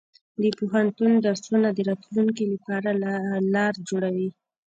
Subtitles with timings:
[0.41, 2.89] د پوهنتون درسونه د راتلونکي لپاره
[3.55, 4.29] لار جوړوي.